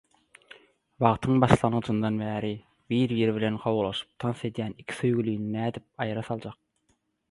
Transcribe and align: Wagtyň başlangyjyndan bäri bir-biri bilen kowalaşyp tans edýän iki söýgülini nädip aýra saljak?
Wagtyň 1.05 1.43
başlangyjyndan 1.43 2.17
bäri 2.23 2.51
bir-biri 2.95 3.37
bilen 3.37 3.63
kowalaşyp 3.69 4.13
tans 4.25 4.45
edýän 4.53 4.77
iki 4.85 5.01
söýgülini 5.05 5.57
nädip 5.57 5.91
aýra 6.07 6.31
saljak? 6.33 6.65